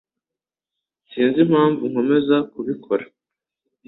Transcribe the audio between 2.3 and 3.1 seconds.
kubikora.